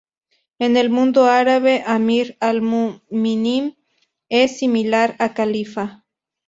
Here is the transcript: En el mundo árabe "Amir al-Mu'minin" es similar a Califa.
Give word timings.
En 0.57 0.77
el 0.77 0.89
mundo 0.89 1.25
árabe 1.25 1.83
"Amir 1.85 2.35
al-Mu'minin" 2.39 3.77
es 4.29 4.57
similar 4.57 5.15
a 5.19 5.35
Califa. 5.35 6.05